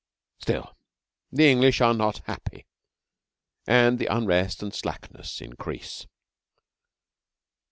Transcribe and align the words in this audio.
Still, 0.39 0.75
the 1.31 1.47
English 1.47 1.79
are 1.79 1.93
not 1.93 2.23
happy, 2.25 2.65
and 3.67 3.99
the 3.99 4.07
unrest 4.07 4.63
and 4.63 4.73
slackness 4.73 5.41
increase. 5.41 6.07